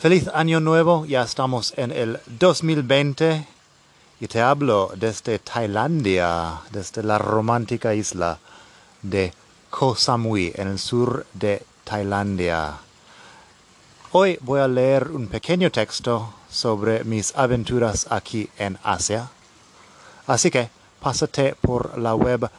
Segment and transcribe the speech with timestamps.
[0.00, 3.46] Feliz año nuevo, ya estamos en el 2020
[4.18, 8.38] y te hablo desde Tailandia, desde la romántica isla
[9.02, 9.34] de
[9.68, 12.78] Koh Samui en el sur de Tailandia.
[14.12, 19.28] Hoy voy a leer un pequeño texto sobre mis aventuras aquí en Asia.
[20.26, 22.50] Así que pásate por la web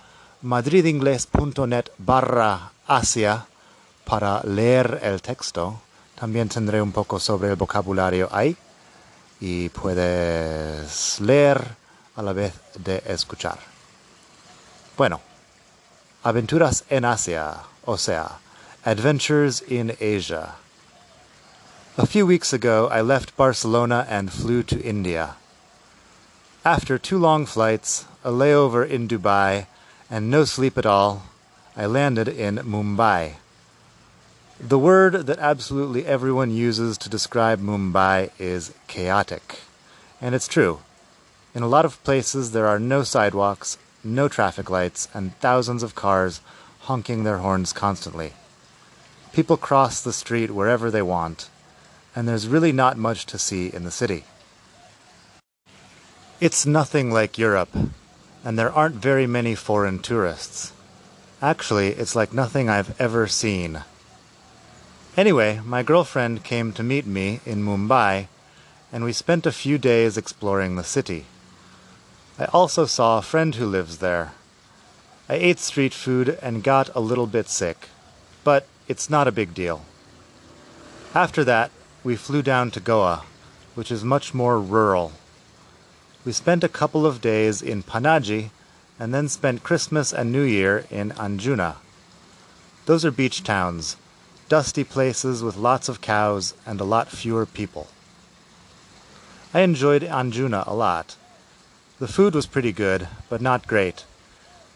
[0.44, 3.48] madridingles.net barra Asia
[4.06, 5.80] para leer el texto
[6.22, 8.56] también tendré un poco sobre el vocabulario ahí
[9.40, 11.60] y puedes leer
[12.16, 13.58] a la vez de escuchar.
[14.96, 15.20] Bueno,
[16.22, 18.38] aventuras en Asia, o sea,
[18.86, 20.58] adventures in Asia.
[21.98, 25.38] A few weeks ago, I left Barcelona and flew to India.
[26.64, 29.66] After two long flights, a layover in Dubai,
[30.08, 31.24] and no sleep at all,
[31.76, 33.41] I landed in Mumbai.
[34.64, 39.62] The word that absolutely everyone uses to describe Mumbai is chaotic.
[40.22, 40.82] And it's true.
[41.56, 45.96] In a lot of places, there are no sidewalks, no traffic lights, and thousands of
[45.96, 46.42] cars
[46.82, 48.34] honking their horns constantly.
[49.34, 51.50] People cross the street wherever they want,
[52.16, 54.26] and there's really not much to see in the city.
[56.40, 57.76] It's nothing like Europe,
[58.44, 60.72] and there aren't very many foreign tourists.
[61.42, 63.84] Actually, it's like nothing I've ever seen.
[65.22, 68.26] Anyway, my girlfriend came to meet me in Mumbai,
[68.92, 71.28] and we spent a few days exploring the city.
[72.40, 74.32] I also saw a friend who lives there.
[75.30, 77.90] I ate street food and got a little bit sick,
[78.44, 79.86] but it's not a big deal.
[81.14, 81.70] After that,
[82.04, 83.22] we flew down to Goa,
[83.76, 85.12] which is much more rural.
[86.26, 88.50] We spent a couple of days in Panaji
[88.98, 91.76] and then spent Christmas and New Year in Anjuna.
[92.88, 93.98] Those are beach towns
[94.52, 97.88] dusty places with lots of cows and a lot fewer people.
[99.54, 101.16] I enjoyed Anjuna a lot.
[102.00, 104.04] The food was pretty good, but not great.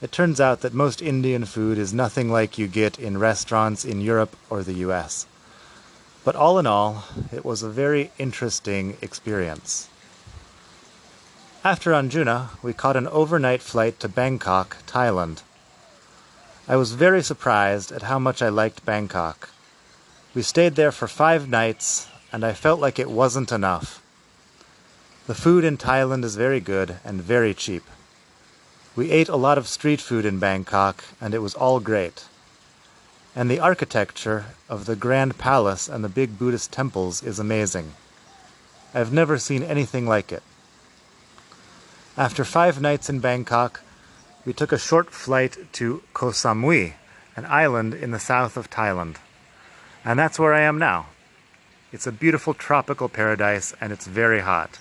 [0.02, 4.00] It turns out that most Indian food is nothing like you get in restaurants in
[4.00, 5.26] Europe or the US.
[6.24, 7.04] But all in all,
[7.34, 9.90] it was a very interesting experience.
[11.66, 15.42] After Anjuna, we caught an overnight flight to Bangkok, Thailand.
[16.66, 19.50] I was very surprised at how much I liked Bangkok.
[20.36, 24.04] We stayed there for five nights, and I felt like it wasn't enough.
[25.28, 27.84] The food in Thailand is very good and very cheap.
[28.98, 32.26] We ate a lot of street food in Bangkok, and it was all great.
[33.34, 37.94] And the architecture of the Grand Palace and the big Buddhist temples is amazing.
[38.94, 40.44] I've never seen anything like it.
[42.18, 43.80] After five nights in Bangkok,
[44.46, 46.96] we took a short flight to Koh Samui,
[47.38, 49.16] an island in the south of Thailand.
[50.06, 51.08] And that's where I am now.
[51.92, 54.78] It's a beautiful tropical paradise and it's very hot.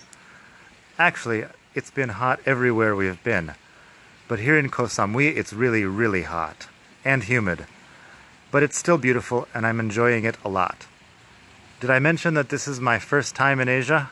[0.98, 3.54] Actually, it's been hot everywhere we've been.
[4.28, 6.68] But here in Koh Samui, it's really, really hot
[7.04, 7.66] and humid.
[8.50, 10.86] But it's still beautiful and I'm enjoying it a lot.
[11.80, 14.10] Did I mention that this is my first time in Asia?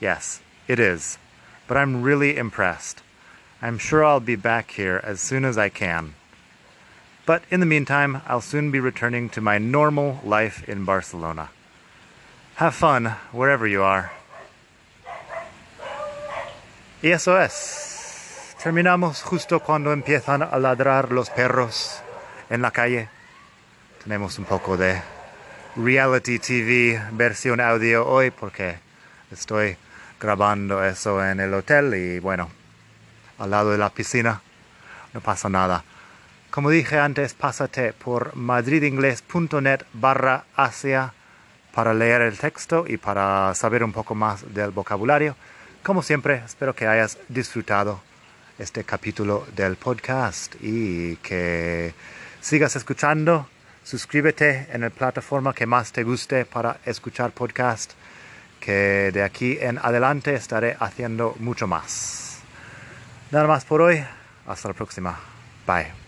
[0.00, 1.18] Yes, it is.
[1.68, 3.02] But I'm really impressed.
[3.62, 6.14] I'm sure I'll be back here as soon as I can.
[7.28, 11.50] But in the meantime, I'll soon be returning to my normal life in Barcelona.
[12.54, 14.10] Have fun wherever you are.
[17.02, 18.56] Y eso es.
[18.62, 22.00] Terminamos justo cuando empiezan a ladrar los perros
[22.48, 23.10] en la calle.
[24.02, 24.98] Tenemos un poco de
[25.76, 28.78] reality TV versión audio hoy porque
[29.30, 29.76] estoy
[30.18, 32.48] grabando eso en el hotel y bueno,
[33.38, 34.40] al lado de la piscina
[35.12, 35.84] no pasa nada.
[36.58, 41.14] Como dije antes, pásate por madridingles.net barra Asia
[41.72, 45.36] para leer el texto y para saber un poco más del vocabulario.
[45.84, 48.00] Como siempre, espero que hayas disfrutado
[48.58, 51.94] este capítulo del podcast y que
[52.40, 53.48] sigas escuchando.
[53.84, 57.92] Suscríbete en la plataforma que más te guste para escuchar podcast,
[58.58, 62.40] que de aquí en adelante estaré haciendo mucho más.
[63.30, 64.04] Nada más por hoy.
[64.44, 65.20] Hasta la próxima.
[65.64, 66.07] Bye.